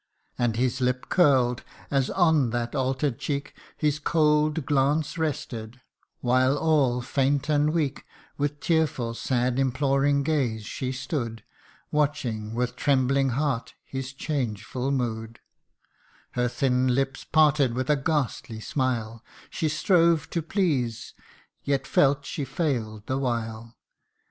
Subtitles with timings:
[0.35, 5.79] And his lip curl'd, as on that alter 'd cheek His cold glance rested
[6.21, 8.03] while, all faint and weak,
[8.35, 11.43] With tearful sad imploring gaze she stood,
[11.91, 15.37] Watching with trembling heart his changeful mood;
[16.31, 21.13] Her thin lips parted with a ghastly smile, She strove to please
[21.63, 23.77] yet felt she fail'd the while.